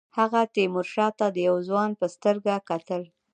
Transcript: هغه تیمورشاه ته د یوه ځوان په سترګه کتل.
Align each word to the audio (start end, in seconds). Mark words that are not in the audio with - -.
هغه 0.17 0.41
تیمورشاه 0.55 1.11
ته 1.19 1.25
د 1.35 1.37
یوه 1.47 1.61
ځوان 1.69 1.91
په 1.99 2.05
سترګه 2.15 2.53
کتل. 2.69 3.01